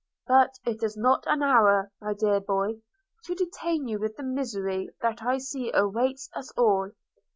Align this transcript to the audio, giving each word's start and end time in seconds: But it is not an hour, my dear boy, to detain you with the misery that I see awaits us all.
But 0.25 0.57
it 0.65 0.81
is 0.81 0.97
not 0.97 1.25
an 1.27 1.43
hour, 1.43 1.91
my 2.01 2.15
dear 2.15 2.39
boy, 2.39 2.81
to 3.25 3.35
detain 3.35 3.87
you 3.87 3.99
with 3.99 4.15
the 4.17 4.23
misery 4.23 4.89
that 4.99 5.21
I 5.21 5.37
see 5.37 5.71
awaits 5.73 6.27
us 6.33 6.51
all. 6.57 6.89